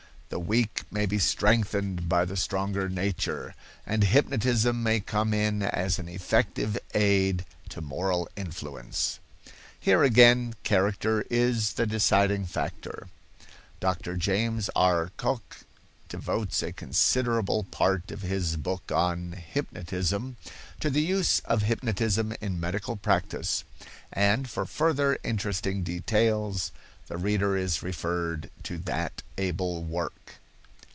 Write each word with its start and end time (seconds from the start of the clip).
The 0.33 0.39
weak 0.39 0.83
may 0.89 1.05
be 1.05 1.19
strengthened 1.19 2.07
by 2.07 2.23
the 2.23 2.37
stronger 2.37 2.87
nature, 2.87 3.53
and 3.85 4.01
hypnotism 4.01 4.81
may 4.81 5.01
come 5.01 5.33
in 5.33 5.61
as 5.61 5.99
an 5.99 6.07
effective 6.07 6.79
aid 6.93 7.43
to 7.67 7.81
moral 7.81 8.29
influence. 8.37 9.19
Here 9.77 10.03
again 10.03 10.55
character 10.63 11.25
is 11.29 11.73
the 11.73 11.85
deciding 11.85 12.45
factor. 12.45 13.09
Dr. 13.81 14.15
James 14.15 14.69
R. 14.73 15.11
Cocke 15.17 15.65
devotes 16.07 16.63
a 16.63 16.71
considerable 16.71 17.65
part 17.65 18.09
of 18.09 18.21
his 18.21 18.55
book 18.55 18.89
on 18.89 19.33
"Hypnotism" 19.33 20.37
to 20.79 20.89
the 20.89 21.01
use 21.03 21.41
of 21.41 21.63
hypnotism 21.63 22.33
in 22.39 22.57
medical 22.57 22.95
practice, 22.95 23.65
and 24.13 24.49
for 24.49 24.63
further 24.65 25.17
interesting 25.25 25.83
details 25.83 26.71
the 27.07 27.17
reader 27.17 27.57
is 27.57 27.83
referred 27.83 28.49
to 28.63 28.77
that 28.77 29.21
able 29.37 29.83
work. 29.83 30.35